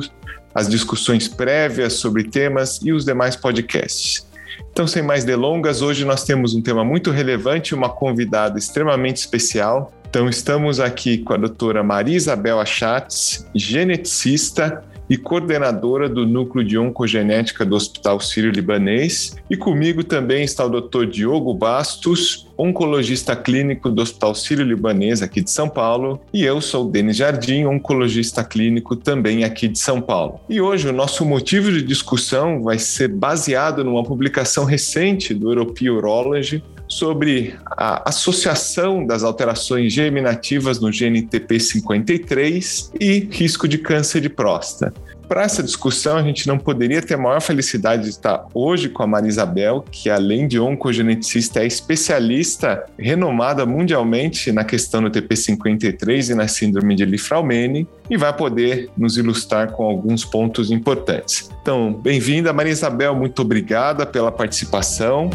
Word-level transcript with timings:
as 0.53 0.69
discussões 0.69 1.27
prévias 1.27 1.93
sobre 1.93 2.25
temas 2.25 2.79
e 2.83 2.91
os 2.91 3.05
demais 3.05 3.35
podcasts. 3.35 4.27
Então, 4.71 4.87
sem 4.87 5.03
mais 5.03 5.23
delongas, 5.23 5.81
hoje 5.81 6.05
nós 6.05 6.23
temos 6.23 6.53
um 6.53 6.61
tema 6.61 6.83
muito 6.83 7.11
relevante 7.11 7.73
e 7.73 7.75
uma 7.75 7.89
convidada 7.89 8.57
extremamente 8.57 9.17
especial. 9.17 9.91
Então, 10.09 10.29
estamos 10.29 10.79
aqui 10.79 11.19
com 11.19 11.33
a 11.33 11.37
doutora 11.37 11.83
Maria 11.83 12.15
Isabel 12.15 12.59
Achatz, 12.59 13.47
geneticista 13.55 14.83
e 15.13 15.17
coordenadora 15.17 16.09
do 16.09 16.25
Núcleo 16.25 16.65
de 16.65 16.75
Oncogenética 16.75 17.63
do 17.63 17.75
Hospital 17.75 18.19
Sírio-Libanês. 18.19 19.35
E 19.47 19.55
comigo 19.55 20.03
também 20.03 20.43
está 20.43 20.65
o 20.65 20.81
Dr. 20.81 21.05
Diogo 21.05 21.53
Bastos, 21.53 22.49
oncologista 22.57 23.35
clínico 23.35 23.91
do 23.91 24.01
Hospital 24.01 24.33
Sírio-Libanês 24.33 25.21
aqui 25.21 25.39
de 25.39 25.51
São 25.51 25.69
Paulo. 25.69 26.19
E 26.33 26.43
eu 26.43 26.59
sou 26.59 26.89
Denis 26.89 27.17
Jardim, 27.17 27.65
oncologista 27.65 28.43
clínico 28.43 28.95
também 28.95 29.43
aqui 29.43 29.67
de 29.67 29.77
São 29.77 30.01
Paulo. 30.01 30.39
E 30.49 30.59
hoje 30.59 30.89
o 30.89 30.93
nosso 30.93 31.23
motivo 31.23 31.71
de 31.71 31.83
discussão 31.83 32.63
vai 32.63 32.79
ser 32.79 33.07
baseado 33.07 33.83
numa 33.83 34.03
publicação 34.03 34.65
recente 34.65 35.31
do 35.31 35.51
European 35.51 35.93
Urology, 35.93 36.63
sobre 36.87 37.55
a 37.65 38.09
associação 38.09 39.05
das 39.05 39.23
alterações 39.23 39.91
germinativas 39.91 40.79
no 40.79 40.91
gene 40.91 41.23
TP53 41.23 42.91
e 42.99 43.27
risco 43.31 43.67
de 43.67 43.77
câncer 43.77 44.21
de 44.21 44.29
próstata. 44.29 44.93
Para 45.27 45.43
essa 45.43 45.63
discussão, 45.63 46.17
a 46.17 46.21
gente 46.21 46.47
não 46.47 46.57
poderia 46.57 47.01
ter 47.01 47.13
a 47.13 47.17
maior 47.17 47.41
felicidade 47.41 48.03
de 48.03 48.09
estar 48.09 48.45
hoje 48.53 48.89
com 48.89 49.03
a 49.03 49.07
Maria 49.07 49.29
Isabel, 49.29 49.83
que 49.89 50.09
além 50.09 50.47
de 50.47 50.59
oncogeneticista, 50.59 51.61
é 51.61 51.65
especialista 51.65 52.85
renomada 52.99 53.65
mundialmente 53.65 54.51
na 54.51 54.63
questão 54.63 55.01
do 55.01 55.09
TP53 55.09 56.31
e 56.31 56.35
na 56.35 56.47
síndrome 56.47 56.95
de 56.95 57.05
Li-Fraumeni 57.05 57.87
e 58.09 58.17
vai 58.17 58.35
poder 58.35 58.89
nos 58.97 59.17
ilustrar 59.17 59.71
com 59.71 59.83
alguns 59.83 60.25
pontos 60.25 60.69
importantes. 60.71 61.49
Então, 61.61 61.93
bem-vinda, 61.93 62.51
Maria 62.51 62.71
Isabel, 62.71 63.15
muito 63.15 63.41
obrigada 63.41 64.05
pela 64.05 64.31
participação. 64.31 65.29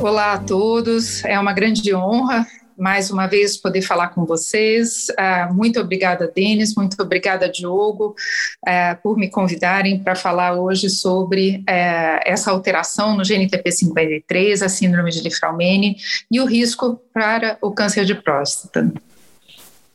Olá 0.00 0.34
a 0.34 0.38
todos, 0.38 1.24
é 1.24 1.38
uma 1.38 1.52
grande 1.52 1.94
honra 1.94 2.44
mais 2.76 3.10
uma 3.10 3.26
vez 3.26 3.56
poder 3.56 3.82
falar 3.82 4.08
com 4.08 4.24
vocês. 4.24 5.06
Uh, 5.10 5.54
muito 5.54 5.80
obrigada, 5.80 6.30
Denis, 6.34 6.74
muito 6.74 7.00
obrigada, 7.02 7.48
Diogo, 7.48 8.14
uh, 8.66 9.02
por 9.02 9.16
me 9.16 9.28
convidarem 9.28 9.98
para 9.98 10.14
falar 10.14 10.54
hoje 10.54 10.90
sobre 10.90 11.58
uh, 11.58 12.20
essa 12.24 12.50
alteração 12.50 13.16
no 13.16 13.22
GNTP53, 13.22 14.62
a 14.62 14.68
síndrome 14.68 15.10
de 15.10 15.20
Lifraumene 15.20 15.96
e 16.30 16.40
o 16.40 16.44
risco 16.44 17.00
para 17.12 17.58
o 17.62 17.70
câncer 17.70 18.04
de 18.04 18.14
próstata. 18.14 18.92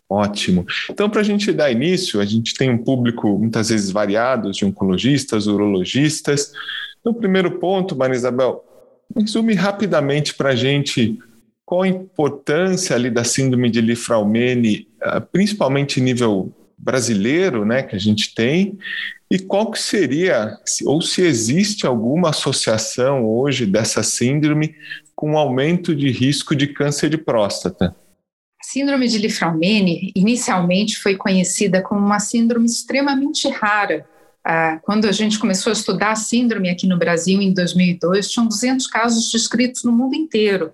Ótimo. 0.09 0.65
Então, 0.89 1.09
para 1.09 1.21
a 1.21 1.23
gente 1.23 1.51
dar 1.51 1.71
início, 1.71 2.19
a 2.19 2.25
gente 2.25 2.55
tem 2.55 2.69
um 2.69 2.77
público 2.77 3.37
muitas 3.37 3.69
vezes 3.69 3.91
variado 3.91 4.51
de 4.51 4.65
oncologistas, 4.65 5.45
urologistas. 5.45 6.51
No 7.05 7.13
primeiro 7.13 7.59
ponto, 7.59 7.95
Maria 7.95 8.15
Isabel, 8.15 8.65
Resume 9.15 9.55
rapidamente 9.55 10.35
para 10.35 10.49
a 10.49 10.55
gente 10.55 11.17
qual 11.69 11.83
a 11.83 11.87
importância 11.87 12.95
ali 12.95 13.11
da 13.11 13.23
síndrome 13.23 13.69
de 13.69 13.79
Lifraumene, 13.79 14.87
ah, 15.03 15.21
principalmente 15.21 15.99
em 15.99 16.03
nível 16.03 16.51
brasileiro, 16.75 17.63
né, 17.63 17.83
que 17.83 17.95
a 17.95 17.99
gente 17.99 18.33
tem, 18.33 18.75
e 19.29 19.37
qual 19.37 19.69
que 19.69 19.77
seria, 19.77 20.57
ou 20.87 20.99
se 20.99 21.21
existe 21.21 21.85
alguma 21.85 22.31
associação 22.31 23.23
hoje 23.23 23.67
dessa 23.67 24.01
síndrome 24.01 24.73
com 25.15 25.37
aumento 25.37 25.95
de 25.95 26.09
risco 26.09 26.55
de 26.55 26.65
câncer 26.65 27.07
de 27.07 27.19
próstata. 27.19 27.95
A 28.59 28.63
síndrome 28.63 29.07
de 29.07 29.19
Lifraumene 29.19 30.11
inicialmente 30.15 30.97
foi 30.97 31.15
conhecida 31.17 31.83
como 31.83 32.03
uma 32.03 32.19
síndrome 32.19 32.65
extremamente 32.65 33.47
rara, 33.47 34.07
ah, 34.51 34.79
quando 34.81 35.05
a 35.05 35.11
gente 35.11 35.37
começou 35.37 35.69
a 35.69 35.73
estudar 35.73 36.13
a 36.13 36.15
síndrome 36.15 36.71
aqui 36.71 36.87
no 36.87 36.97
Brasil 36.97 37.39
em 37.39 37.53
2002, 37.53 38.31
tinham 38.31 38.47
200 38.47 38.87
casos 38.87 39.31
descritos 39.31 39.83
no 39.83 39.91
mundo 39.91 40.15
inteiro. 40.15 40.73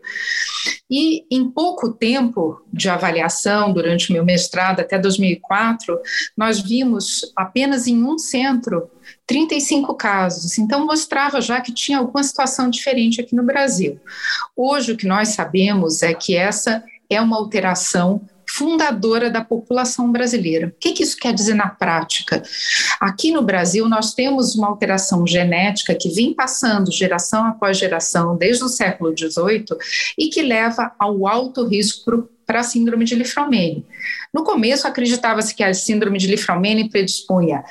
E 0.89 1.25
em 1.29 1.51
pouco 1.51 1.91
tempo 1.91 2.65
de 2.71 2.87
avaliação, 2.87 3.73
durante 3.73 4.13
meu 4.13 4.23
mestrado 4.23 4.79
até 4.79 4.97
2004, 4.97 5.99
nós 6.37 6.61
vimos 6.61 7.33
apenas 7.35 7.85
em 7.85 8.01
um 8.01 8.17
centro 8.17 8.89
35 9.27 9.93
casos. 9.95 10.57
Então, 10.57 10.85
mostrava 10.85 11.41
já 11.41 11.59
que 11.59 11.73
tinha 11.73 11.97
alguma 11.97 12.23
situação 12.23 12.69
diferente 12.69 13.19
aqui 13.19 13.35
no 13.35 13.43
Brasil. 13.43 13.99
Hoje, 14.55 14.93
o 14.93 14.97
que 14.97 15.05
nós 15.05 15.29
sabemos 15.29 16.01
é 16.01 16.13
que 16.13 16.33
essa 16.33 16.81
é 17.09 17.19
uma 17.19 17.35
alteração 17.35 18.21
fundadora 18.55 19.29
da 19.29 19.43
população 19.43 20.09
brasileira. 20.11 20.67
O 20.67 20.79
que, 20.79 20.93
que 20.93 21.03
isso 21.03 21.17
quer 21.17 21.33
dizer 21.33 21.55
na 21.55 21.67
prática? 21.67 22.41
Aqui 23.01 23.31
no 23.31 23.41
Brasil, 23.41 23.89
nós 23.89 24.13
temos 24.13 24.55
uma 24.55 24.67
alteração 24.67 25.27
genética 25.27 25.93
que 25.93 26.09
vem 26.09 26.33
passando 26.33 26.91
geração 26.91 27.45
após 27.45 27.77
geração 27.77 28.37
desde 28.37 28.63
o 28.63 28.69
século 28.69 29.13
XVIII 29.17 29.65
e 30.17 30.29
que 30.29 30.41
leva 30.41 30.93
ao 30.97 31.27
alto 31.27 31.67
risco 31.67 32.29
para 32.45 32.61
a 32.61 32.63
síndrome 32.63 33.03
de 33.03 33.15
Lifraumene. 33.15 33.85
No 34.33 34.43
começo, 34.43 34.87
acreditava-se 34.87 35.53
que 35.53 35.63
a 35.63 35.73
síndrome 35.73 36.17
de 36.17 36.27
Lifraumene 36.27 36.89
predispunha 36.89 37.63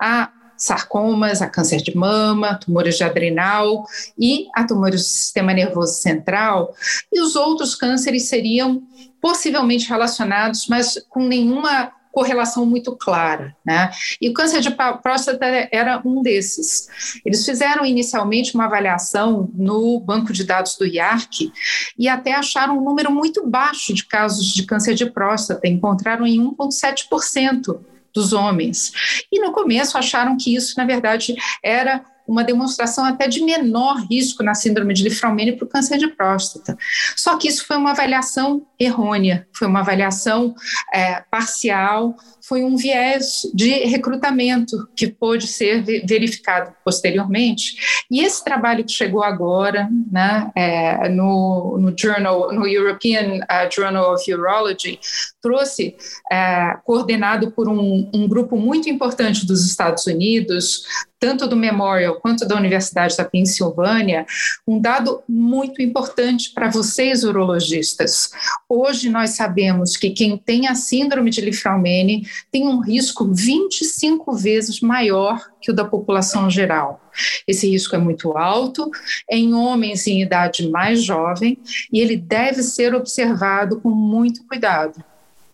a 0.00 0.28
sarcomas, 0.62 1.42
a 1.42 1.48
câncer 1.48 1.78
de 1.78 1.96
mama, 1.96 2.54
tumores 2.54 2.96
de 2.96 3.02
adrenal 3.02 3.84
e 4.16 4.46
a 4.54 4.64
tumores 4.64 5.00
do 5.00 5.08
sistema 5.08 5.52
nervoso 5.52 5.94
central, 5.94 6.72
e 7.12 7.20
os 7.20 7.34
outros 7.34 7.74
cânceres 7.74 8.28
seriam 8.28 8.80
possivelmente 9.20 9.88
relacionados, 9.88 10.68
mas 10.68 11.04
com 11.08 11.26
nenhuma 11.26 11.92
correlação 12.12 12.64
muito 12.64 12.94
clara, 12.94 13.56
né? 13.64 13.90
E 14.20 14.28
o 14.28 14.34
câncer 14.34 14.60
de 14.60 14.70
próstata 14.70 15.46
era 15.72 16.00
um 16.04 16.22
desses. 16.22 16.86
Eles 17.24 17.44
fizeram 17.44 17.84
inicialmente 17.84 18.54
uma 18.54 18.66
avaliação 18.66 19.50
no 19.54 19.98
banco 19.98 20.32
de 20.32 20.44
dados 20.44 20.76
do 20.76 20.86
IARC 20.86 21.50
e 21.98 22.08
até 22.08 22.34
acharam 22.34 22.78
um 22.78 22.84
número 22.84 23.10
muito 23.10 23.48
baixo 23.48 23.94
de 23.94 24.04
casos 24.04 24.52
de 24.52 24.64
câncer 24.64 24.94
de 24.94 25.06
próstata, 25.06 25.66
encontraram 25.66 26.26
em 26.26 26.38
1,7% 26.38 27.80
dos 28.14 28.32
homens. 28.32 28.92
E 29.30 29.40
no 29.40 29.52
começo 29.52 29.96
acharam 29.98 30.36
que 30.36 30.54
isso, 30.54 30.74
na 30.76 30.84
verdade, 30.84 31.34
era 31.62 32.04
uma 32.32 32.42
demonstração 32.42 33.04
até 33.04 33.28
de 33.28 33.44
menor 33.44 34.06
risco 34.10 34.42
na 34.42 34.54
síndrome 34.54 34.94
de 34.94 35.04
Lifraumene 35.04 35.52
para 35.52 35.66
o 35.66 35.68
câncer 35.68 35.98
de 35.98 36.08
próstata. 36.08 36.76
Só 37.14 37.36
que 37.36 37.46
isso 37.46 37.66
foi 37.66 37.76
uma 37.76 37.90
avaliação 37.90 38.66
errônea, 38.80 39.46
foi 39.54 39.68
uma 39.68 39.80
avaliação 39.80 40.54
é, 40.92 41.22
parcial, 41.30 42.16
foi 42.42 42.64
um 42.64 42.76
viés 42.76 43.42
de 43.54 43.70
recrutamento 43.84 44.88
que 44.96 45.06
pôde 45.06 45.46
ser 45.46 45.82
verificado 46.06 46.74
posteriormente. 46.84 48.04
E 48.10 48.24
esse 48.24 48.42
trabalho 48.42 48.84
que 48.84 48.92
chegou 48.92 49.22
agora, 49.22 49.88
né, 50.10 50.50
é, 50.56 51.08
no, 51.08 51.78
no, 51.78 51.94
journal, 51.96 52.52
no 52.52 52.66
European 52.66 53.40
uh, 53.40 53.72
Journal 53.72 54.14
of 54.14 54.32
Urology, 54.32 54.98
trouxe, 55.40 55.96
é, 56.30 56.76
coordenado 56.84 57.52
por 57.52 57.68
um, 57.68 58.10
um 58.12 58.26
grupo 58.26 58.56
muito 58.56 58.88
importante 58.88 59.46
dos 59.46 59.64
Estados 59.64 60.06
Unidos, 60.06 60.84
tanto 61.22 61.46
do 61.46 61.54
Memorial 61.54 62.16
quanto 62.16 62.44
da 62.44 62.56
Universidade 62.56 63.16
da 63.16 63.24
Pensilvânia, 63.24 64.26
um 64.66 64.80
dado 64.80 65.22
muito 65.28 65.80
importante 65.80 66.50
para 66.52 66.68
vocês, 66.68 67.22
urologistas. 67.22 68.32
Hoje 68.68 69.08
nós 69.08 69.30
sabemos 69.30 69.96
que 69.96 70.10
quem 70.10 70.36
tem 70.36 70.66
a 70.66 70.74
síndrome 70.74 71.30
de 71.30 71.40
Lifraumene 71.40 72.26
tem 72.50 72.66
um 72.66 72.80
risco 72.80 73.32
25 73.32 74.32
vezes 74.32 74.80
maior 74.80 75.40
que 75.60 75.70
o 75.70 75.74
da 75.74 75.84
população 75.84 76.50
geral. 76.50 77.00
Esse 77.46 77.70
risco 77.70 77.94
é 77.94 77.98
muito 78.00 78.36
alto 78.36 78.90
em 79.30 79.54
homens 79.54 80.08
em 80.08 80.22
idade 80.22 80.68
mais 80.68 81.04
jovem 81.04 81.56
e 81.92 82.00
ele 82.00 82.16
deve 82.16 82.64
ser 82.64 82.96
observado 82.96 83.80
com 83.80 83.90
muito 83.90 84.44
cuidado. 84.44 85.04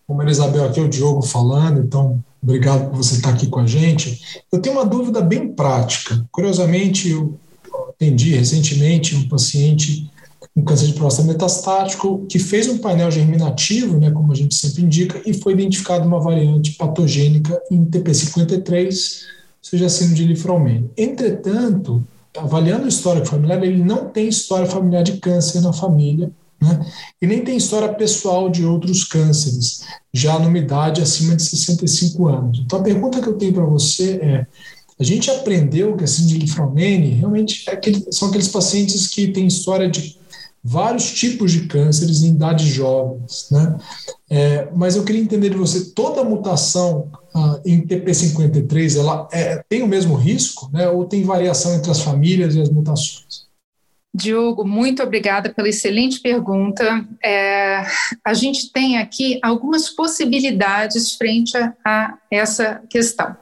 Como 0.07 0.23
Isabel, 0.27 0.65
aqui 0.65 0.79
é 0.79 0.83
o 0.83 0.89
Diogo 0.89 1.21
falando, 1.21 1.81
então 1.81 2.23
Obrigado 2.41 2.89
por 2.89 2.97
você 2.97 3.15
estar 3.15 3.31
aqui 3.31 3.47
com 3.47 3.59
a 3.59 3.67
gente. 3.67 4.41
Eu 4.51 4.61
tenho 4.61 4.75
uma 4.75 4.85
dúvida 4.85 5.21
bem 5.21 5.49
prática. 5.49 6.25
Curiosamente, 6.31 7.09
eu 7.09 7.37
atendi 7.89 8.31
recentemente 8.31 9.15
um 9.15 9.27
paciente 9.27 10.09
um 10.55 10.63
câncer 10.63 10.87
de 10.87 10.93
próstata 10.93 11.27
metastático, 11.27 12.25
que 12.27 12.37
fez 12.37 12.67
um 12.67 12.77
painel 12.77 13.09
germinativo, 13.09 13.97
né, 13.97 14.11
como 14.11 14.31
a 14.31 14.35
gente 14.35 14.55
sempre 14.55 14.83
indica, 14.83 15.21
e 15.25 15.33
foi 15.33 15.53
identificada 15.53 16.05
uma 16.05 16.19
variante 16.19 16.71
patogênica 16.71 17.61
em 17.71 17.85
TP53, 17.85 19.21
seja 19.61 19.89
síndrome 19.89 20.15
de 20.15 20.25
Lifraumene. 20.25 20.89
Entretanto, 20.97 22.03
avaliando 22.37 22.85
o 22.85 22.89
histórico 22.89 23.27
familiar, 23.27 23.63
ele 23.63 23.83
não 23.83 24.05
tem 24.05 24.27
história 24.27 24.65
familiar 24.65 25.03
de 25.03 25.17
câncer 25.17 25.61
na 25.61 25.71
família, 25.71 26.31
né? 26.61 26.85
E 27.21 27.27
nem 27.27 27.43
tem 27.43 27.57
história 27.57 27.93
pessoal 27.93 28.49
de 28.49 28.65
outros 28.65 29.03
cânceres, 29.03 29.81
já 30.13 30.37
numa 30.37 30.57
idade 30.57 31.01
acima 31.01 31.35
de 31.35 31.43
65 31.43 32.27
anos. 32.27 32.59
Então, 32.59 32.79
a 32.79 32.83
pergunta 32.83 33.21
que 33.21 33.27
eu 33.27 33.37
tenho 33.37 33.53
para 33.53 33.65
você 33.65 34.19
é: 34.21 34.47
a 34.99 35.03
gente 35.03 35.31
aprendeu 35.31 35.95
que 35.95 36.03
a 36.03 36.07
síndrome 36.07 36.43
de 36.43 37.09
realmente 37.15 37.69
é 37.69 37.73
aquele, 37.73 38.05
são 38.11 38.27
aqueles 38.27 38.49
pacientes 38.49 39.07
que 39.07 39.29
têm 39.29 39.47
história 39.47 39.89
de 39.89 40.17
vários 40.63 41.13
tipos 41.13 41.51
de 41.53 41.67
cânceres 41.67 42.21
em 42.21 42.31
idades 42.31 42.67
jovens, 42.67 43.47
né? 43.49 43.77
É, 44.29 44.67
mas 44.75 44.95
eu 44.95 45.03
queria 45.03 45.21
entender 45.21 45.49
de 45.49 45.57
você 45.57 45.91
toda 45.91 46.23
mutação 46.23 47.07
ah, 47.33 47.59
em 47.65 47.85
TP53 47.85 48.99
ela 48.99 49.27
é, 49.31 49.63
tem 49.69 49.81
o 49.81 49.87
mesmo 49.87 50.15
risco, 50.15 50.69
né? 50.73 50.89
Ou 50.89 51.05
tem 51.05 51.23
variação 51.23 51.73
entre 51.75 51.89
as 51.89 52.01
famílias 52.01 52.55
e 52.55 52.61
as 52.61 52.69
mutações? 52.69 53.48
Diogo, 54.13 54.65
muito 54.65 55.03
obrigada 55.03 55.53
pela 55.53 55.69
excelente 55.69 56.19
pergunta. 56.19 57.07
É, 57.23 57.83
a 58.25 58.33
gente 58.33 58.71
tem 58.71 58.97
aqui 58.97 59.39
algumas 59.41 59.89
possibilidades 59.89 61.15
frente 61.15 61.55
a, 61.55 61.73
a 61.85 62.17
essa 62.31 62.81
questão. 62.89 63.35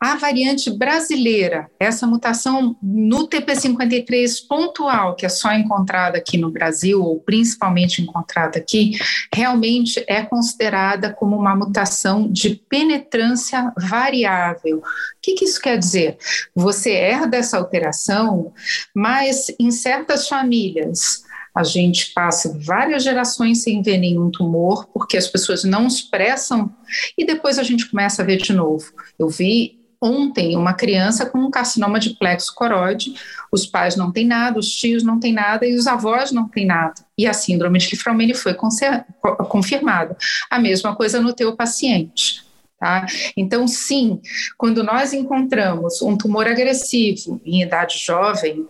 A 0.00 0.16
variante 0.16 0.70
brasileira, 0.70 1.70
essa 1.78 2.06
mutação 2.06 2.74
no 2.82 3.28
TP53 3.28 4.46
pontual, 4.48 5.14
que 5.14 5.26
é 5.26 5.28
só 5.28 5.52
encontrada 5.52 6.16
aqui 6.16 6.38
no 6.38 6.50
Brasil, 6.50 7.02
ou 7.02 7.20
principalmente 7.20 8.00
encontrada 8.00 8.58
aqui, 8.58 8.92
realmente 9.30 10.02
é 10.08 10.22
considerada 10.22 11.12
como 11.12 11.36
uma 11.36 11.54
mutação 11.54 12.32
de 12.32 12.54
penetrância 12.66 13.74
variável. 13.78 14.78
O 14.78 14.82
que, 15.20 15.34
que 15.34 15.44
isso 15.44 15.60
quer 15.60 15.76
dizer? 15.76 16.16
Você 16.54 16.92
herda 16.92 17.36
essa 17.36 17.58
alteração, 17.58 18.54
mas 18.94 19.54
em 19.60 19.70
certas 19.70 20.26
famílias, 20.26 21.24
a 21.54 21.62
gente 21.62 22.14
passa 22.14 22.58
várias 22.64 23.02
gerações 23.02 23.62
sem 23.62 23.82
ver 23.82 23.98
nenhum 23.98 24.30
tumor, 24.30 24.86
porque 24.94 25.18
as 25.18 25.26
pessoas 25.26 25.62
não 25.62 25.86
expressam, 25.86 26.74
e 27.18 27.26
depois 27.26 27.58
a 27.58 27.62
gente 27.62 27.90
começa 27.90 28.22
a 28.22 28.24
ver 28.24 28.38
de 28.38 28.54
novo. 28.54 28.92
Eu 29.18 29.28
vi 29.28 29.79
ontem 30.00 30.56
uma 30.56 30.72
criança 30.72 31.26
com 31.26 31.38
um 31.38 31.50
carcinoma 31.50 32.00
de 32.00 32.10
plexo 32.10 32.54
coroide, 32.54 33.14
os 33.52 33.66
pais 33.66 33.96
não 33.96 34.10
têm 34.10 34.26
nada, 34.26 34.58
os 34.58 34.70
tios 34.70 35.02
não 35.02 35.20
têm 35.20 35.32
nada 35.32 35.66
e 35.66 35.74
os 35.74 35.86
avós 35.86 36.32
não 36.32 36.48
têm 36.48 36.66
nada. 36.66 36.94
E 37.18 37.26
a 37.26 37.34
síndrome 37.34 37.78
de 37.78 37.90
Lifraumene 37.90 38.34
foi 38.34 38.54
confirmada. 39.48 40.16
A 40.48 40.58
mesma 40.58 40.96
coisa 40.96 41.20
no 41.20 41.32
teu 41.32 41.54
paciente. 41.54 42.44
Tá? 42.78 43.04
Então, 43.36 43.68
sim, 43.68 44.22
quando 44.56 44.82
nós 44.82 45.12
encontramos 45.12 46.00
um 46.00 46.16
tumor 46.16 46.46
agressivo 46.46 47.38
em 47.44 47.62
idade 47.62 47.98
jovem, 47.98 48.66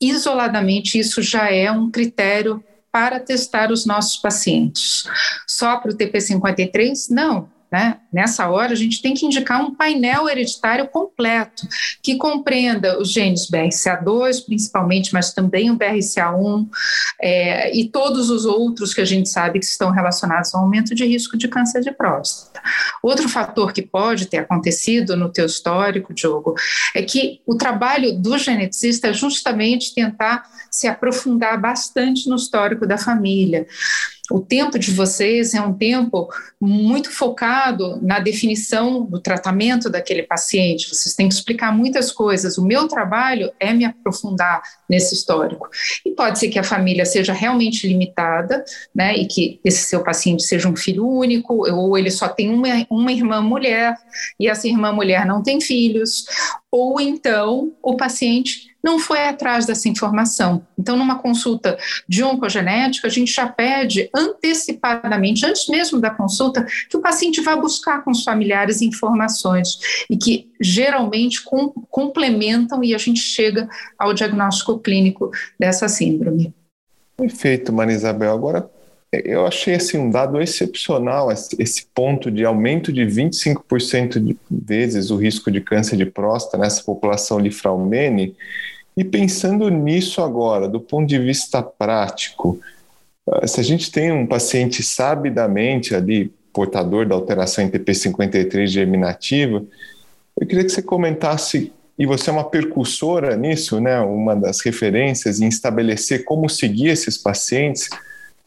isoladamente 0.00 0.96
isso 0.96 1.20
já 1.20 1.52
é 1.52 1.68
um 1.72 1.90
critério 1.90 2.62
para 2.92 3.18
testar 3.18 3.72
os 3.72 3.84
nossos 3.84 4.16
pacientes. 4.16 5.02
Só 5.44 5.76
para 5.76 5.90
o 5.90 5.96
TP53? 5.96 7.10
Não, 7.10 7.48
né? 7.70 7.98
Nessa 8.12 8.48
hora, 8.48 8.72
a 8.72 8.76
gente 8.76 9.02
tem 9.02 9.12
que 9.12 9.26
indicar 9.26 9.62
um 9.62 9.74
painel 9.74 10.28
hereditário 10.28 10.88
completo, 10.88 11.66
que 12.02 12.16
compreenda 12.16 12.98
os 12.98 13.12
genes 13.12 13.48
BRCA2, 13.50 14.46
principalmente, 14.46 15.12
mas 15.12 15.34
também 15.34 15.70
o 15.70 15.78
BRCA1 15.78 16.66
é, 17.20 17.76
e 17.76 17.88
todos 17.90 18.30
os 18.30 18.46
outros 18.46 18.94
que 18.94 19.00
a 19.00 19.04
gente 19.04 19.28
sabe 19.28 19.58
que 19.58 19.66
estão 19.66 19.90
relacionados 19.90 20.54
ao 20.54 20.62
aumento 20.62 20.94
de 20.94 21.04
risco 21.04 21.36
de 21.36 21.48
câncer 21.48 21.82
de 21.82 21.92
próstata. 21.92 22.62
Outro 23.02 23.28
fator 23.28 23.72
que 23.72 23.82
pode 23.82 24.26
ter 24.26 24.38
acontecido 24.38 25.16
no 25.16 25.28
teu 25.28 25.44
histórico, 25.44 26.14
Diogo, 26.14 26.54
é 26.94 27.02
que 27.02 27.40
o 27.46 27.54
trabalho 27.54 28.18
do 28.18 28.38
geneticista 28.38 29.08
é 29.08 29.12
justamente 29.12 29.94
tentar 29.94 30.44
se 30.70 30.86
aprofundar 30.86 31.60
bastante 31.60 32.28
no 32.28 32.36
histórico 32.36 32.86
da 32.86 32.96
família 32.96 33.66
o 34.30 34.40
tempo 34.40 34.78
de 34.78 34.92
vocês 34.92 35.54
é 35.54 35.60
um 35.60 35.72
tempo 35.72 36.28
muito 36.60 37.10
focado 37.10 37.98
na 38.02 38.18
definição 38.18 39.04
do 39.04 39.20
tratamento 39.20 39.88
daquele 39.88 40.22
paciente. 40.22 40.88
Vocês 40.88 41.14
têm 41.14 41.28
que 41.28 41.34
explicar 41.34 41.74
muitas 41.74 42.12
coisas. 42.12 42.58
O 42.58 42.64
meu 42.64 42.86
trabalho 42.88 43.50
é 43.58 43.72
me 43.72 43.84
aprofundar 43.84 44.60
nesse 44.88 45.14
histórico. 45.14 45.68
E 46.04 46.10
pode 46.10 46.38
ser 46.38 46.48
que 46.48 46.58
a 46.58 46.64
família 46.64 47.06
seja 47.06 47.32
realmente 47.32 47.86
limitada, 47.86 48.64
né, 48.94 49.16
e 49.16 49.26
que 49.26 49.60
esse 49.64 49.84
seu 49.84 50.02
paciente 50.02 50.42
seja 50.42 50.68
um 50.68 50.76
filho 50.76 51.06
único, 51.06 51.66
ou 51.70 51.96
ele 51.96 52.10
só 52.10 52.28
tem 52.28 52.50
uma, 52.50 52.68
uma 52.90 53.12
irmã 53.12 53.40
mulher, 53.40 53.96
e 54.38 54.48
essa 54.48 54.68
irmã 54.68 54.92
mulher 54.92 55.26
não 55.26 55.42
tem 55.42 55.60
filhos, 55.60 56.24
ou 56.70 57.00
então 57.00 57.72
o 57.82 57.96
paciente 57.96 58.67
não 58.82 58.98
foi 58.98 59.26
atrás 59.26 59.66
dessa 59.66 59.88
informação. 59.88 60.66
Então, 60.78 60.96
numa 60.96 61.18
consulta 61.18 61.76
de 62.08 62.22
oncogenética, 62.22 63.08
a 63.08 63.10
gente 63.10 63.32
já 63.32 63.46
pede 63.46 64.08
antecipadamente, 64.14 65.44
antes 65.44 65.68
mesmo 65.68 66.00
da 66.00 66.10
consulta, 66.10 66.64
que 66.88 66.96
o 66.96 67.00
paciente 67.00 67.40
vá 67.40 67.56
buscar 67.56 68.02
com 68.02 68.10
os 68.10 68.22
familiares 68.22 68.80
informações 68.80 70.04
e 70.08 70.16
que 70.16 70.50
geralmente 70.60 71.42
com, 71.42 71.68
complementam 71.90 72.82
e 72.82 72.94
a 72.94 72.98
gente 72.98 73.20
chega 73.20 73.68
ao 73.98 74.14
diagnóstico 74.14 74.78
clínico 74.78 75.30
dessa 75.58 75.88
síndrome. 75.88 76.54
Perfeito, 77.16 77.72
Maria 77.72 77.96
Isabel. 77.96 78.32
Agora, 78.32 78.70
eu 79.12 79.46
achei 79.46 79.74
assim, 79.74 79.96
um 79.96 80.10
dado 80.10 80.40
excepcional 80.40 81.32
esse 81.32 81.86
ponto 81.94 82.30
de 82.30 82.44
aumento 82.44 82.92
de 82.92 83.02
25% 83.02 84.18
de 84.18 84.36
vezes 84.50 85.10
o 85.10 85.16
risco 85.16 85.50
de 85.50 85.60
câncer 85.60 85.96
de 85.96 86.04
próstata 86.04 86.58
nessa 86.58 86.82
população 86.82 87.38
Lifraumene. 87.38 88.36
E 88.96 89.04
pensando 89.04 89.70
nisso 89.70 90.20
agora, 90.20 90.68
do 90.68 90.80
ponto 90.80 91.08
de 91.08 91.18
vista 91.18 91.62
prático, 91.62 92.60
ah, 93.26 93.46
se 93.46 93.60
a 93.60 93.62
gente 93.62 93.90
tem 93.90 94.12
um 94.12 94.26
paciente 94.26 94.82
sabidamente 94.82 95.94
ali 95.94 96.32
portador 96.52 97.06
da 97.06 97.14
alteração 97.14 97.64
em 97.64 97.70
TP53 97.70 98.66
germinativa, 98.66 99.64
eu 100.38 100.46
queria 100.46 100.64
que 100.64 100.70
você 100.70 100.82
comentasse, 100.82 101.72
e 101.98 102.04
você 102.04 102.30
é 102.30 102.32
uma 102.32 102.44
percussora 102.44 103.36
nisso, 103.36 103.80
né, 103.80 103.98
uma 104.00 104.34
das 104.34 104.60
referências 104.60 105.40
em 105.40 105.48
estabelecer 105.48 106.24
como 106.24 106.48
seguir 106.48 106.88
esses 106.88 107.16
pacientes, 107.16 107.88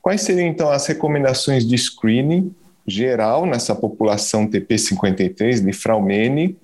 Quais 0.02 0.22
seriam 0.22 0.48
então 0.48 0.70
as 0.70 0.86
recomendações 0.88 1.68
de 1.68 1.78
screening 1.78 2.54
geral 2.88 3.46
nessa 3.46 3.76
população 3.76 4.48
TP53, 4.48 5.64
Lifraumene, 5.64 6.58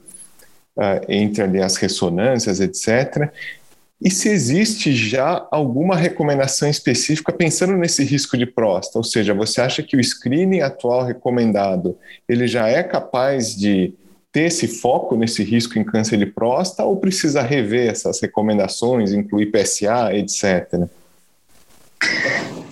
uh, 0.75 1.05
entre 1.07 1.43
ali 1.43 1.61
as 1.61 1.75
ressonâncias, 1.75 2.59
etc. 2.59 3.31
E 3.99 4.11
se 4.11 4.29
existe 4.29 4.93
já 4.93 5.47
alguma 5.51 5.95
recomendação 5.95 6.69
específica 6.69 7.31
pensando 7.31 7.73
nesse 7.73 8.03
risco 8.03 8.37
de 8.37 8.45
próstata, 8.45 8.99
ou 8.99 9.03
seja, 9.03 9.33
você 9.33 9.59
acha 9.59 9.81
que 9.81 9.97
o 9.97 10.03
screening 10.03 10.61
atual 10.61 11.03
recomendado 11.03 11.97
ele 12.29 12.47
já 12.47 12.67
é 12.67 12.83
capaz 12.83 13.55
de 13.55 13.93
ter 14.31 14.43
esse 14.43 14.67
foco 14.67 15.15
nesse 15.15 15.43
risco 15.43 15.79
em 15.79 15.83
câncer 15.83 16.17
de 16.17 16.27
próstata 16.27 16.83
ou 16.83 16.97
precisa 16.97 17.41
rever 17.41 17.89
essas 17.89 18.21
recomendações, 18.21 19.11
incluir 19.11 19.51
PSA, 19.51 20.13
etc. 20.13 20.87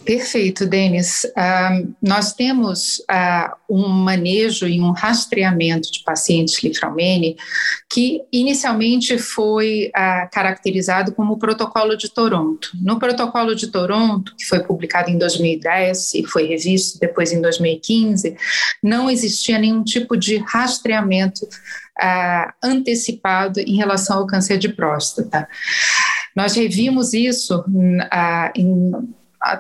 Perfeito, 0.06 0.68
Denis. 0.68 1.24
Uh, 1.24 1.96
nós 2.00 2.32
temos 2.34 3.00
uh, 3.10 3.56
um 3.68 3.88
manejo 3.88 4.68
e 4.68 4.80
um 4.80 4.92
rastreamento 4.92 5.92
de 5.92 6.04
pacientes 6.04 6.62
Lifraumene 6.62 7.36
que 7.90 8.22
inicialmente 8.32 9.18
foi 9.18 9.90
uh, 9.90 10.30
caracterizado 10.32 11.12
como 11.12 11.34
o 11.34 11.40
Protocolo 11.40 11.98
de 11.98 12.08
Toronto. 12.08 12.70
No 12.76 13.00
Protocolo 13.00 13.56
de 13.56 13.72
Toronto, 13.72 14.36
que 14.38 14.46
foi 14.46 14.60
publicado 14.60 15.10
em 15.10 15.18
2010 15.18 16.14
e 16.14 16.24
foi 16.24 16.46
revisto 16.46 17.00
depois 17.00 17.32
em 17.32 17.42
2015, 17.42 18.38
não 18.84 19.10
existia 19.10 19.58
nenhum 19.58 19.84
tipo 19.84 20.16
de 20.16 20.38
rastreamento 20.38 21.48
antecipado 22.62 23.60
em 23.62 23.78
relação 23.78 24.18
ao 24.18 24.28
câncer 24.28 24.58
de 24.58 24.68
próstata. 24.68 25.48
Nós 26.36 26.54
revimos 26.54 27.14
isso 27.14 27.64
em 28.54 29.16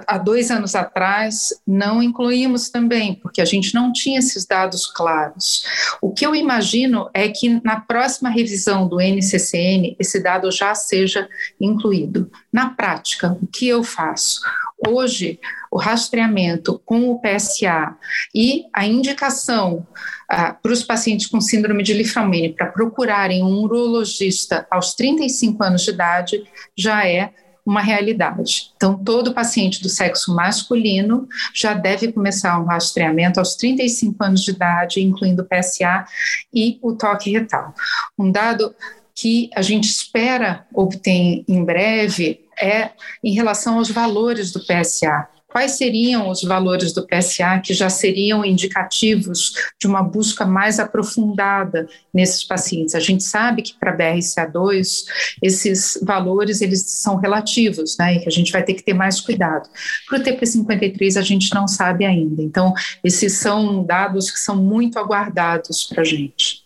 há 0.07 0.17
dois 0.17 0.49
anos 0.49 0.73
atrás, 0.73 1.53
não 1.65 2.01
incluímos 2.01 2.69
também, 2.69 3.15
porque 3.15 3.39
a 3.39 3.45
gente 3.45 3.73
não 3.73 3.93
tinha 3.93 4.17
esses 4.17 4.45
dados 4.45 4.87
claros. 4.87 5.63
O 6.01 6.11
que 6.11 6.25
eu 6.25 6.33
imagino 6.35 7.09
é 7.13 7.29
que 7.29 7.61
na 7.63 7.79
próxima 7.79 8.29
revisão 8.29 8.87
do 8.87 8.99
NCCN, 8.99 9.95
esse 9.99 10.19
dado 10.19 10.51
já 10.51 10.73
seja 10.73 11.29
incluído. 11.61 12.31
Na 12.51 12.71
prática, 12.71 13.37
o 13.41 13.45
que 13.45 13.67
eu 13.67 13.83
faço? 13.83 14.41
Hoje, 14.87 15.39
o 15.71 15.77
rastreamento 15.77 16.81
com 16.85 17.09
o 17.09 17.21
PSA 17.21 17.95
e 18.33 18.65
a 18.73 18.85
indicação 18.85 19.87
ah, 20.29 20.53
para 20.53 20.71
os 20.71 20.83
pacientes 20.83 21.27
com 21.27 21.39
síndrome 21.39 21.83
de 21.83 21.93
Lifraumene 21.93 22.53
para 22.53 22.67
procurarem 22.67 23.43
um 23.43 23.61
urologista 23.61 24.67
aos 24.69 24.93
35 24.95 25.63
anos 25.63 25.83
de 25.83 25.91
idade 25.91 26.43
já 26.75 27.07
é 27.07 27.33
uma 27.65 27.81
realidade. 27.81 28.71
Então, 28.75 28.97
todo 29.03 29.33
paciente 29.33 29.81
do 29.81 29.89
sexo 29.89 30.35
masculino 30.35 31.27
já 31.53 31.73
deve 31.73 32.11
começar 32.11 32.59
um 32.59 32.65
rastreamento 32.65 33.39
aos 33.39 33.55
35 33.55 34.23
anos 34.23 34.43
de 34.43 34.51
idade, 34.51 35.01
incluindo 35.01 35.41
o 35.41 35.45
PSA 35.45 36.05
e 36.53 36.77
o 36.81 36.93
toque 36.93 37.31
retal. 37.31 37.73
Um 38.17 38.31
dado 38.31 38.75
que 39.15 39.49
a 39.55 39.61
gente 39.61 39.85
espera 39.85 40.67
obter 40.73 41.43
em 41.47 41.63
breve 41.63 42.45
é 42.61 42.91
em 43.23 43.33
relação 43.33 43.77
aos 43.77 43.89
valores 43.89 44.51
do 44.51 44.59
PSA 44.59 45.27
quais 45.55 45.77
seriam 45.77 46.27
os 46.27 46.43
valores 46.43 46.91
do 46.91 47.07
PSA 47.07 47.61
que 47.63 47.73
já 47.73 47.89
seriam 47.89 48.43
indicativos 48.43 49.53
de 49.79 49.87
uma 49.87 50.03
busca 50.03 50.45
mais 50.45 50.81
aprofundada 50.81 51.87
nesses 52.13 52.43
pacientes. 52.43 52.93
A 52.93 52.99
gente 52.99 53.23
sabe 53.23 53.61
que 53.61 53.73
para 53.79 53.95
BRCA2 53.95 55.05
esses 55.41 55.97
valores 56.03 56.59
eles 56.59 56.81
são 56.81 57.15
relativos, 57.15 57.95
né, 57.97 58.15
e 58.15 58.19
que 58.19 58.27
a 58.27 58.31
gente 58.31 58.51
vai 58.51 58.63
ter 58.63 58.73
que 58.73 58.83
ter 58.83 58.93
mais 58.93 59.21
cuidado. 59.21 59.69
Para 60.09 60.19
o 60.19 60.21
TP53 60.21 61.15
a 61.17 61.21
gente 61.21 61.55
não 61.55 61.69
sabe 61.69 62.03
ainda. 62.03 62.43
Então 62.43 62.73
esses 63.01 63.31
são 63.31 63.81
dados 63.81 64.29
que 64.29 64.39
são 64.39 64.57
muito 64.57 64.99
aguardados 64.99 65.85
para 65.85 66.01
a 66.01 66.05
gente. 66.05 66.64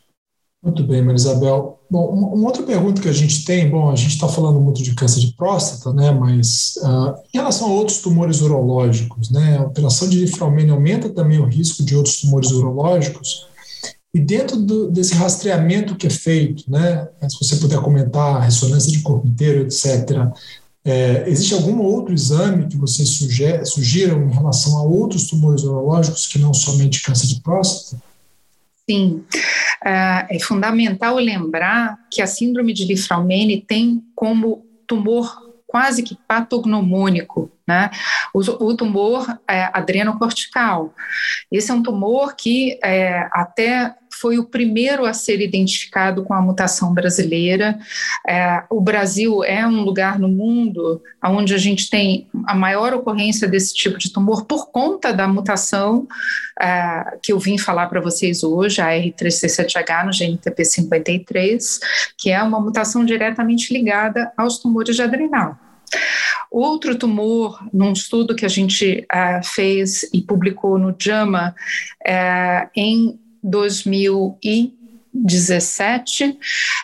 Muito 0.62 0.84
bem, 0.84 1.01
Marisabel. 1.01 1.80
Bom, 1.89 2.10
uma 2.10 2.48
outra 2.48 2.63
pergunta 2.63 3.01
que 3.01 3.08
a 3.08 3.13
gente 3.13 3.46
tem, 3.46 3.70
bom, 3.70 3.89
a 3.89 3.96
gente 3.96 4.12
está 4.12 4.28
falando 4.28 4.60
muito 4.60 4.84
de 4.84 4.94
câncer 4.94 5.22
de 5.22 5.34
próstata, 5.34 5.94
né, 5.94 6.12
mas 6.12 6.75
uh, 6.84 7.16
em 7.34 7.38
relação 7.38 7.70
a 7.70 7.72
outros 7.72 8.00
tumores 8.00 8.42
urológicos, 8.42 9.32
né, 9.32 9.58
a 9.58 9.63
operação 9.63 10.10
de 10.10 10.20
difraumênio 10.25 10.74
aumenta 10.74 11.10
também 11.10 11.39
o 11.39 11.46
risco 11.46 11.82
de 11.84 11.96
outros 11.96 12.20
tumores 12.20 12.51
urológicos, 12.51 13.48
e 14.13 14.20
dentro 14.20 14.58
do, 14.58 14.92
desse 14.92 15.13
rastreamento 15.13 15.96
que 15.96 16.08
é 16.08 16.10
feito, 16.10 16.70
né, 16.70 17.08
se 17.28 17.39
você 17.39 17.56
puder 17.56 17.80
comentar 17.80 18.42
ressonância 18.42 18.92
de 18.92 19.00
corpo 19.00 19.28
inteiro, 19.28 19.62
etc., 19.62 20.30
é, 20.84 21.24
existe 21.28 21.54
algum 21.54 21.82
outro 21.82 22.13
exame 22.13 22.68
que 22.68 22.78
vocês 22.78 23.20
sugiram 23.66 24.24
em 24.24 24.34
relação 24.34 24.78
a 24.78 24.84
outros 24.84 25.28
tumores 25.28 25.63
urológicos 25.63 26.28
que 26.28 26.39
não 26.39 26.54
somente 26.54 27.01
câncer 27.01 27.28
de 27.28 27.42
próstata? 27.42 28.01
Sim, 28.89 29.24
é, 29.86 30.38
é 30.38 30.39
fundamental 30.39 31.17
lembrar 31.17 31.96
que 32.12 32.24
a 32.24 32.27
síndrome 32.27 32.74
de 32.74 32.86
Lifraumene 32.86 33.62
tem 33.62 34.01
como 34.15 34.65
tumor 34.88 35.31
quase 35.67 36.01
que 36.01 36.17
patognomônico, 36.27 37.51
né? 37.67 37.91
O, 38.34 38.39
o 38.39 38.75
tumor 38.75 39.27
é, 39.48 39.69
adrenocortical. 39.72 40.91
Esse 41.51 41.69
é 41.69 41.74
um 41.75 41.84
tumor 41.84 42.36
que 42.36 42.79
é, 42.84 43.29
até 43.31 43.93
foi 44.19 44.38
o 44.38 44.43
primeiro 44.43 45.05
a 45.05 45.13
ser 45.13 45.41
identificado 45.41 46.23
com 46.23 46.33
a 46.33 46.41
mutação 46.41 46.93
brasileira. 46.93 47.79
É, 48.27 48.63
o 48.69 48.81
Brasil 48.81 49.43
é 49.43 49.65
um 49.65 49.81
lugar 49.81 50.19
no 50.19 50.27
mundo 50.27 51.01
onde 51.23 51.53
a 51.53 51.57
gente 51.57 51.89
tem 51.89 52.27
a 52.45 52.53
maior 52.53 52.93
ocorrência 52.93 53.47
desse 53.47 53.73
tipo 53.73 53.97
de 53.97 54.11
tumor 54.11 54.45
por 54.45 54.71
conta 54.71 55.13
da 55.13 55.27
mutação 55.27 56.07
é, 56.59 57.17
que 57.21 57.31
eu 57.31 57.39
vim 57.39 57.57
falar 57.57 57.88
para 57.88 58.01
vocês 58.01 58.43
hoje, 58.43 58.81
a 58.81 58.89
R3C7H 58.89 60.05
no 60.05 60.11
GNTP53, 60.11 61.79
que 62.17 62.29
é 62.29 62.41
uma 62.43 62.59
mutação 62.59 63.05
diretamente 63.05 63.73
ligada 63.73 64.31
aos 64.35 64.57
tumores 64.59 64.95
de 64.95 65.01
adrenal. 65.01 65.57
Outro 66.51 66.95
tumor, 66.97 67.59
num 67.71 67.93
estudo 67.93 68.35
que 68.35 68.45
a 68.45 68.49
gente 68.49 69.05
uh, 69.11 69.43
fez 69.43 70.03
e 70.13 70.21
publicou 70.21 70.77
no 70.77 70.95
JAMA 70.97 71.55
uh, 72.05 72.69
em 72.75 73.19
2017, 73.43 76.38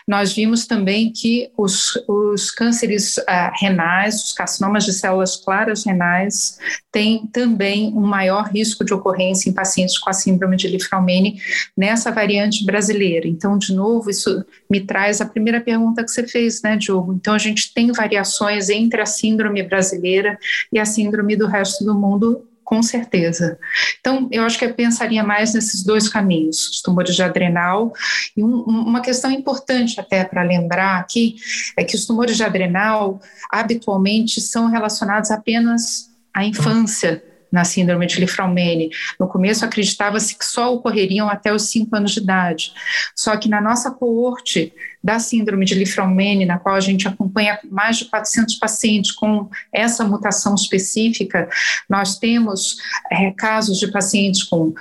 nós 0.06 0.32
vimos 0.32 0.66
também 0.66 1.12
que 1.12 1.50
os, 1.56 1.96
os 2.08 2.50
cânceres 2.50 3.18
uh, 3.18 3.50
renais, 3.60 4.22
os 4.22 4.32
carcinomas 4.32 4.84
de 4.84 4.92
células 4.92 5.36
claras 5.36 5.84
renais, 5.84 6.58
têm 6.92 7.26
também 7.26 7.92
um 7.94 8.06
maior 8.06 8.48
risco 8.48 8.84
de 8.84 8.94
ocorrência 8.94 9.50
em 9.50 9.52
pacientes 9.52 9.98
com 9.98 10.08
a 10.08 10.12
síndrome 10.12 10.56
de 10.56 10.68
Lifraumene 10.68 11.40
nessa 11.76 12.10
variante 12.10 12.64
brasileira. 12.64 13.28
Então, 13.28 13.58
de 13.58 13.74
novo, 13.74 14.10
isso 14.10 14.44
me 14.70 14.80
traz 14.80 15.20
a 15.20 15.26
primeira 15.26 15.60
pergunta 15.60 16.04
que 16.04 16.10
você 16.10 16.26
fez, 16.26 16.62
né, 16.62 16.76
Diogo? 16.76 17.12
Então, 17.12 17.34
a 17.34 17.38
gente 17.38 17.74
tem 17.74 17.92
variações 17.92 18.68
entre 18.68 19.00
a 19.00 19.06
síndrome 19.06 19.62
brasileira 19.62 20.38
e 20.72 20.78
a 20.78 20.84
síndrome 20.84 21.36
do 21.36 21.46
resto 21.46 21.84
do 21.84 21.94
mundo 21.94 22.46
com 22.66 22.82
certeza. 22.82 23.58
Então, 24.00 24.28
eu 24.32 24.42
acho 24.42 24.58
que 24.58 24.64
eu 24.64 24.74
pensaria 24.74 25.22
mais 25.22 25.54
nesses 25.54 25.84
dois 25.84 26.08
caminhos, 26.08 26.68
os 26.68 26.82
tumores 26.82 27.14
de 27.14 27.22
adrenal. 27.22 27.92
E 28.36 28.42
um, 28.42 28.60
uma 28.64 29.00
questão 29.00 29.30
importante 29.30 30.00
até 30.00 30.24
para 30.24 30.42
lembrar 30.42 30.98
aqui 30.98 31.36
é 31.78 31.84
que 31.84 31.94
os 31.94 32.04
tumores 32.04 32.36
de 32.36 32.42
adrenal 32.42 33.20
habitualmente 33.50 34.40
são 34.40 34.68
relacionados 34.68 35.30
apenas 35.30 36.10
à 36.34 36.44
infância 36.44 37.22
na 37.56 37.64
síndrome 37.64 38.06
de 38.06 38.20
Lifraumene. 38.20 38.90
No 39.18 39.26
começo 39.26 39.64
acreditava-se 39.64 40.38
que 40.38 40.44
só 40.44 40.74
ocorreriam 40.74 41.26
até 41.26 41.52
os 41.52 41.70
5 41.70 41.96
anos 41.96 42.12
de 42.12 42.20
idade. 42.20 42.74
Só 43.14 43.34
que 43.38 43.48
na 43.48 43.62
nossa 43.62 43.90
coorte 43.90 44.74
da 45.02 45.18
síndrome 45.18 45.64
de 45.64 45.74
Lifraumene, 45.74 46.44
na 46.44 46.58
qual 46.58 46.74
a 46.74 46.80
gente 46.80 47.08
acompanha 47.08 47.58
mais 47.70 47.96
de 47.96 48.04
400 48.06 48.56
pacientes 48.56 49.10
com 49.10 49.48
essa 49.72 50.04
mutação 50.04 50.54
específica, 50.54 51.48
nós 51.88 52.18
temos 52.18 52.76
é, 53.10 53.30
casos 53.30 53.78
de 53.78 53.90
pacientes 53.90 54.42
com 54.42 54.74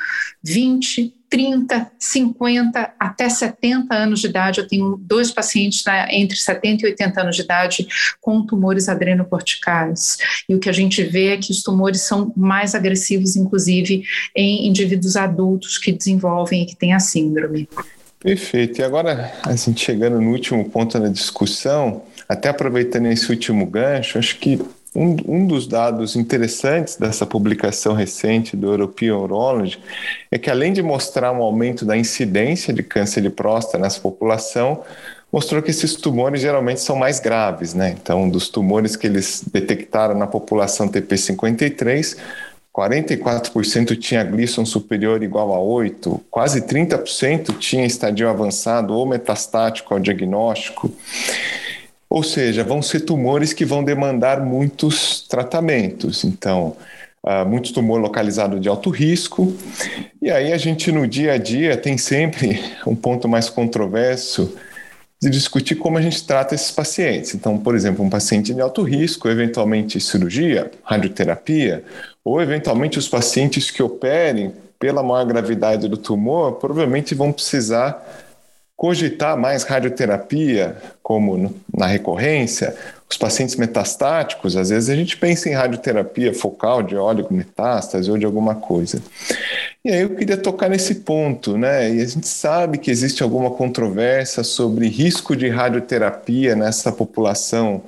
20, 0.43 1.13
30, 1.35 1.91
50 1.99 2.93
até 2.97 3.27
70 3.27 3.93
anos 3.93 4.21
de 4.21 4.27
idade. 4.27 4.61
Eu 4.61 4.67
tenho 4.69 4.95
dois 4.95 5.31
pacientes 5.31 5.83
né, 5.83 6.07
entre 6.11 6.37
70 6.37 6.83
e 6.85 6.89
80 6.91 7.21
anos 7.21 7.35
de 7.35 7.41
idade 7.41 7.87
com 8.21 8.45
tumores 8.45 8.87
adrenocorticais. 8.87 10.17
E 10.47 10.55
o 10.55 10.59
que 10.59 10.69
a 10.69 10.71
gente 10.71 11.03
vê 11.03 11.33
é 11.33 11.37
que 11.37 11.51
os 11.51 11.61
tumores 11.61 12.03
são 12.03 12.31
mais 12.37 12.73
agressivos, 12.73 13.35
inclusive 13.35 14.05
em 14.33 14.65
indivíduos 14.65 15.17
adultos 15.17 15.77
que 15.77 15.91
desenvolvem 15.91 16.63
e 16.63 16.65
que 16.67 16.75
têm 16.77 16.93
a 16.93 16.99
síndrome. 17.01 17.67
Perfeito. 18.17 18.79
E 18.79 18.83
agora, 18.85 19.33
a 19.43 19.53
gente 19.57 19.83
chegando 19.83 20.21
no 20.21 20.31
último 20.31 20.69
ponto 20.69 20.97
da 20.97 21.09
discussão, 21.09 22.03
até 22.29 22.47
aproveitando 22.47 23.07
esse 23.07 23.29
último 23.29 23.65
gancho, 23.65 24.17
acho 24.17 24.39
que 24.39 24.57
um, 24.95 25.15
um 25.27 25.45
dos 25.45 25.67
dados 25.67 26.15
interessantes 26.15 26.95
dessa 26.95 27.25
publicação 27.25 27.93
recente 27.93 28.55
do 28.55 28.67
European 28.67 29.17
Urology 29.17 29.77
é 30.31 30.37
que, 30.37 30.49
além 30.49 30.71
de 30.71 30.81
mostrar 30.81 31.31
um 31.33 31.43
aumento 31.43 31.85
da 31.85 31.97
incidência 31.97 32.73
de 32.73 32.81
câncer 32.81 33.21
de 33.21 33.29
próstata 33.29 33.77
nessa 33.77 33.99
população, 33.99 34.83
mostrou 35.31 35.61
que 35.61 35.71
esses 35.71 35.95
tumores 35.95 36.39
geralmente 36.39 36.79
são 36.79 36.95
mais 36.95 37.19
graves, 37.19 37.73
né? 37.73 37.93
Então, 38.01 38.29
dos 38.29 38.47
tumores 38.47 38.95
que 38.95 39.05
eles 39.05 39.43
detectaram 39.51 40.17
na 40.17 40.27
população 40.27 40.87
TP53, 40.87 42.17
44% 42.73 43.97
tinha 43.97 44.23
Gleason 44.23 44.65
superior 44.65 45.23
igual 45.23 45.53
a 45.53 45.59
8, 45.59 46.21
quase 46.29 46.61
30% 46.61 47.57
tinha 47.57 47.85
estadio 47.85 48.29
avançado 48.29 48.93
ou 48.93 49.05
metastático 49.05 49.93
ao 49.93 49.99
diagnóstico. 49.99 50.89
Ou 52.15 52.23
seja, 52.23 52.63
vão 52.63 52.81
ser 52.81 53.01
tumores 53.01 53.51
que 53.51 53.65
vão 53.65 53.83
demandar 53.83 54.39
muitos 54.39 55.27
tratamentos. 55.27 56.23
Então, 56.23 56.77
uh, 57.21 57.45
muitos 57.45 57.71
tumores 57.73 58.01
localizados 58.01 58.61
de 58.61 58.69
alto 58.69 58.89
risco. 58.89 59.53
E 60.21 60.31
aí 60.31 60.53
a 60.53 60.57
gente 60.57 60.93
no 60.93 61.05
dia 61.05 61.33
a 61.33 61.37
dia 61.37 61.75
tem 61.75 61.97
sempre 61.97 62.57
um 62.87 62.95
ponto 62.95 63.27
mais 63.27 63.49
controverso 63.49 64.55
de 65.21 65.29
discutir 65.29 65.75
como 65.75 65.97
a 65.97 66.01
gente 66.01 66.25
trata 66.25 66.55
esses 66.55 66.71
pacientes. 66.71 67.35
Então, 67.35 67.57
por 67.57 67.75
exemplo, 67.75 68.05
um 68.05 68.09
paciente 68.09 68.53
de 68.53 68.61
alto 68.61 68.81
risco, 68.81 69.27
eventualmente 69.27 69.99
cirurgia, 69.99 70.71
radioterapia, 70.85 71.83
ou 72.23 72.41
eventualmente 72.41 72.97
os 72.97 73.09
pacientes 73.09 73.69
que 73.69 73.83
operem 73.83 74.53
pela 74.79 75.03
maior 75.03 75.25
gravidade 75.25 75.89
do 75.89 75.97
tumor, 75.97 76.53
provavelmente 76.53 77.13
vão 77.13 77.33
precisar 77.33 78.24
cogitar 78.75 79.37
mais 79.37 79.63
radioterapia, 79.63 80.75
como 81.01 81.55
na 81.73 81.85
recorrência, 81.85 82.75
os 83.09 83.17
pacientes 83.17 83.55
metastáticos, 83.55 84.57
às 84.57 84.69
vezes 84.69 84.89
a 84.89 84.95
gente 84.95 85.15
pensa 85.15 85.47
em 85.47 85.53
radioterapia 85.53 86.33
focal 86.33 86.83
de 86.83 86.95
oligometástase 86.95 88.11
ou 88.11 88.17
de 88.17 88.25
alguma 88.25 88.55
coisa. 88.55 89.01
E 89.83 89.89
aí 89.89 90.01
eu 90.01 90.09
queria 90.15 90.35
tocar 90.35 90.69
nesse 90.69 90.95
ponto, 90.95 91.57
né? 91.57 91.93
E 91.93 92.01
a 92.01 92.05
gente 92.05 92.27
sabe 92.27 92.77
que 92.77 92.91
existe 92.91 93.23
alguma 93.23 93.51
controvérsia 93.51 94.43
sobre 94.43 94.87
risco 94.87 95.35
de 95.35 95.47
radioterapia 95.47 96.55
nessa 96.55 96.91
população 96.91 97.83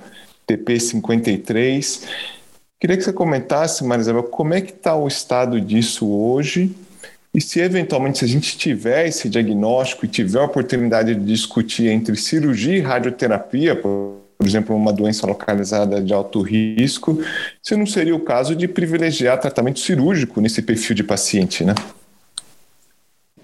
TP53. 0.48 2.04
Queria 2.80 2.96
que 2.96 3.04
você 3.04 3.12
comentasse, 3.12 3.84
Marisabel, 3.84 4.24
como 4.24 4.54
é 4.54 4.62
que 4.62 4.72
está 4.72 4.96
o 4.96 5.08
estado 5.08 5.60
disso 5.60 6.08
hoje 6.08 6.74
e 7.38 7.42
se 7.42 7.60
eventualmente 7.60 8.18
se 8.18 8.26
a 8.26 8.28
gente 8.28 8.58
tiver 8.58 9.08
esse 9.08 9.30
diagnóstico 9.30 10.06
e 10.06 10.08
tiver 10.08 10.40
a 10.40 10.46
oportunidade 10.46 11.14
de 11.14 11.24
discutir 11.24 11.86
entre 11.86 12.16
cirurgia 12.16 12.76
e 12.76 12.82
radioterapia, 12.82 13.76
por 13.76 14.18
exemplo, 14.44 14.76
uma 14.76 14.92
doença 14.92 15.28
localizada 15.28 16.02
de 16.02 16.12
alto 16.12 16.42
risco, 16.42 17.24
se 17.62 17.76
não 17.76 17.86
seria 17.86 18.16
o 18.16 18.22
caso 18.22 18.56
de 18.56 18.68
privilegiar 18.68 19.40
tratamento 19.40 19.80
cirúrgico 19.80 20.42
nesse 20.42 20.64
perfil 20.64 20.96
de 20.96 21.04
paciente, 21.04 21.64
né? 21.64 21.76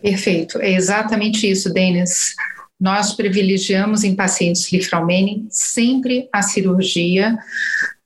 Perfeito, 0.01 0.59
é 0.59 0.71
exatamente 0.71 1.47
isso, 1.47 1.71
Denis. 1.71 2.33
Nós 2.81 3.13
privilegiamos 3.13 4.03
em 4.03 4.15
pacientes 4.15 4.73
lifraumene 4.73 5.45
sempre 5.51 6.27
a 6.33 6.41
cirurgia, 6.41 7.37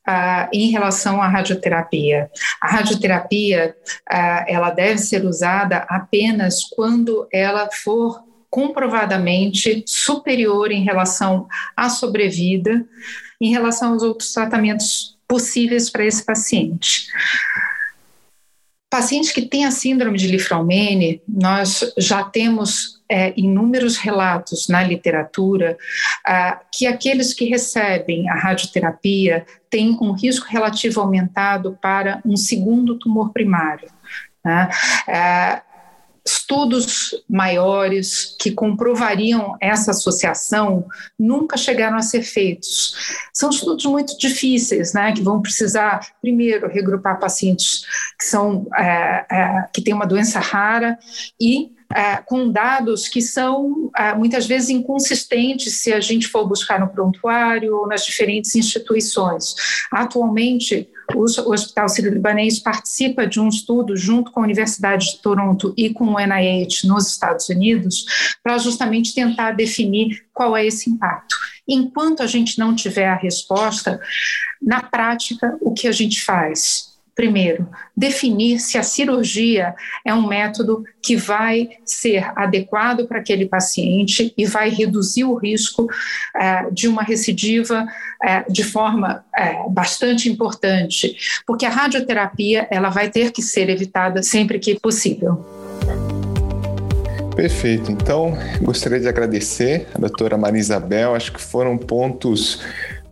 ah, 0.07 0.49
em 0.53 0.71
relação 0.71 1.21
à 1.21 1.27
radioterapia. 1.27 2.31
A 2.61 2.67
radioterapia 2.67 3.75
ah, 4.09 4.45
ela 4.47 4.71
deve 4.71 4.99
ser 4.99 5.25
usada 5.25 5.85
apenas 5.89 6.63
quando 6.63 7.27
ela 7.31 7.69
for 7.69 8.23
comprovadamente 8.49 9.83
superior 9.85 10.71
em 10.71 10.83
relação 10.83 11.47
à 11.75 11.89
sobrevida, 11.89 12.85
em 13.39 13.51
relação 13.51 13.91
aos 13.91 14.01
outros 14.01 14.31
tratamentos 14.31 15.17
possíveis 15.27 15.89
para 15.89 16.05
esse 16.05 16.25
paciente. 16.25 17.07
Paciente 18.89 19.33
que 19.33 19.41
tem 19.41 19.65
a 19.65 19.71
síndrome 19.71 20.17
de 20.17 20.27
Lifraumene, 20.27 21.21
nós 21.27 21.93
já 21.97 22.23
temos 22.23 22.96
é, 23.09 23.33
inúmeros 23.37 23.97
relatos 23.97 24.67
na 24.67 24.83
literatura 24.83 25.77
ah, 26.25 26.59
que 26.71 26.85
aqueles 26.85 27.33
que 27.33 27.45
recebem 27.45 28.29
a 28.29 28.35
radioterapia 28.35 29.45
têm 29.69 29.97
um 30.01 30.11
risco 30.11 30.47
relativo 30.49 31.01
aumentado 31.01 31.77
para 31.81 32.21
um 32.25 32.35
segundo 32.35 32.97
tumor 32.97 33.31
primário. 33.31 33.89
Né? 34.43 34.69
Ah, 35.07 35.61
estudos 36.27 37.15
maiores 37.29 38.35
que 38.39 38.51
comprovariam 38.51 39.55
essa 39.61 39.91
associação 39.91 40.85
nunca 41.17 41.55
chegaram 41.55 41.95
a 41.95 42.01
ser 42.01 42.21
feitos. 42.21 42.93
São 43.33 43.49
estudos 43.49 43.85
muito 43.85 44.17
difíceis, 44.17 44.93
né, 44.93 45.13
que 45.13 45.21
vão 45.21 45.41
precisar 45.41 46.05
primeiro 46.21 46.67
regrupar 46.67 47.17
pacientes 47.17 47.85
que 48.19 48.25
são 48.25 48.67
é, 48.77 49.25
é, 49.31 49.65
que 49.73 49.81
têm 49.81 49.93
uma 49.93 50.05
doença 50.05 50.39
rara 50.39 50.99
e 51.39 51.76
é, 51.93 52.17
com 52.17 52.51
dados 52.51 53.07
que 53.07 53.21
são 53.21 53.89
é, 53.97 54.13
muitas 54.13 54.45
vezes 54.45 54.69
inconsistentes 54.69 55.77
se 55.77 55.93
a 55.93 55.99
gente 55.99 56.27
for 56.27 56.47
buscar 56.47 56.79
no 56.79 56.89
prontuário 56.89 57.75
ou 57.75 57.87
nas 57.87 58.05
diferentes 58.05 58.55
instituições. 58.55 59.55
Atualmente, 59.91 60.89
o 61.15 61.23
Hospital 61.23 61.87
Sírio-Libanês 61.87 62.59
participa 62.59 63.25
de 63.25 63.39
um 63.39 63.47
estudo 63.47 63.95
junto 63.95 64.31
com 64.31 64.41
a 64.41 64.43
Universidade 64.43 65.13
de 65.13 65.21
Toronto 65.21 65.73
e 65.77 65.89
com 65.93 66.05
o 66.05 66.19
NIH 66.19 66.85
nos 66.85 67.07
Estados 67.07 67.47
Unidos 67.47 68.05
para 68.43 68.57
justamente 68.57 69.15
tentar 69.15 69.51
definir 69.51 70.25
qual 70.33 70.57
é 70.57 70.65
esse 70.65 70.89
impacto. 70.89 71.35
Enquanto 71.67 72.21
a 72.21 72.27
gente 72.27 72.59
não 72.59 72.75
tiver 72.75 73.07
a 73.07 73.15
resposta, 73.15 73.99
na 74.61 74.81
prática, 74.81 75.57
o 75.61 75.73
que 75.73 75.87
a 75.87 75.91
gente 75.91 76.21
faz? 76.21 76.86
Primeiro, 77.17 77.67
definir 77.95 78.59
se 78.59 78.77
a 78.77 78.83
cirurgia 78.83 79.73
é 80.05 80.13
um 80.13 80.27
método 80.27 80.83
que 81.01 81.15
vai 81.15 81.67
ser 81.83 82.31
adequado 82.35 83.07
para 83.07 83.17
aquele 83.17 83.47
paciente 83.47 84.31
e 84.37 84.45
vai 84.45 84.69
reduzir 84.69 85.23
o 85.23 85.33
risco 85.33 85.87
é, 86.35 86.69
de 86.69 86.87
uma 86.87 87.01
recidiva 87.01 87.87
é, 88.23 88.43
de 88.47 88.63
forma 88.63 89.25
é, 89.35 89.67
bastante 89.67 90.29
importante, 90.29 91.17
porque 91.47 91.65
a 91.65 91.71
radioterapia 91.71 92.67
ela 92.69 92.89
vai 92.89 93.09
ter 93.09 93.31
que 93.31 93.41
ser 93.41 93.67
evitada 93.67 94.21
sempre 94.21 94.59
que 94.59 94.79
possível. 94.79 95.43
Perfeito. 97.35 97.91
Então, 97.91 98.35
gostaria 98.61 98.99
de 98.99 99.07
agradecer 99.07 99.87
a 99.93 99.99
doutora 99.99 100.37
Maria 100.37 100.59
Isabel. 100.59 101.13
Acho 101.13 101.31
que 101.31 101.41
foram 101.41 101.77
pontos 101.77 102.61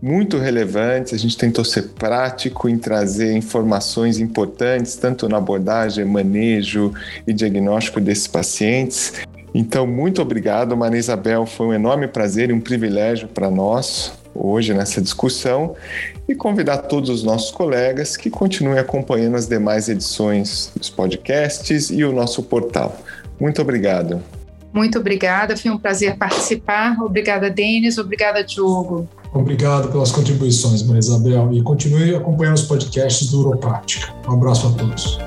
muito 0.06 0.38
relevantes. 0.38 1.16
A 1.16 1.18
gente 1.18 1.36
tentou 1.36 1.66
ser 1.66 1.82
prático 1.96 2.70
em 2.70 2.78
trazer 2.78 3.36
informações 3.36 4.20
importantes, 4.20 4.96
tanto 4.96 5.28
na 5.28 5.38
abordagem, 5.38 6.06
manejo 6.06 6.94
e 7.26 7.34
diagnóstico 7.34 8.00
desses 8.00 8.28
pacientes. 8.28 9.14
Então, 9.52 9.88
muito 9.88 10.22
obrigado, 10.22 10.78
Maria 10.78 11.00
Isabel. 11.00 11.48
Foi 11.48 11.66
um 11.66 11.74
enorme 11.74 12.08
prazer 12.08 12.52
e 12.52 12.54
um 12.54 12.62
privilégio 12.62 13.28
para 13.28 13.50
nós 13.50 14.14
hoje 14.36 14.76
nessa 14.76 15.02
discussão 15.02 15.76
e 16.30 16.36
convidar 16.36 16.78
todos 16.80 17.10
os 17.10 17.24
nossos 17.24 17.50
colegas 17.50 18.16
que 18.16 18.30
continuem 18.30 18.78
acompanhando 18.78 19.38
as 19.38 19.48
demais 19.48 19.90
edições 19.90 20.72
dos 20.76 20.90
podcasts 20.90 21.90
e 21.90 22.04
o 22.04 22.12
nosso 22.12 22.44
portal. 22.44 22.96
Muito 23.40 23.60
obrigado. 23.60 24.22
Muito 24.72 25.00
obrigada, 25.00 25.58
foi 25.58 25.72
um 25.72 25.80
prazer 25.80 26.16
participar. 26.16 26.96
Obrigada, 27.02 27.50
Denis. 27.50 27.98
Obrigada, 27.98 28.44
Diogo. 28.44 29.10
Obrigado 29.36 29.90
pelas 29.92 30.14
contribuições, 30.14 30.82
Maria 30.82 31.00
Isabel, 31.00 31.50
e 31.52 31.62
continue 31.62 32.16
acompanhando 32.16 32.56
os 32.56 32.64
podcasts 32.64 33.30
do 33.30 33.42
Uroprática. 33.42 34.14
Um 34.26 34.32
abraço 34.32 34.68
a 34.68 34.72
todos. 34.72 35.20